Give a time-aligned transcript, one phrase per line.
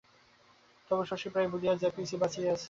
[0.91, 2.59] তবু শশী প্রায়ই ভুলিযা যায় পিসি বাঁচিয়া আছে।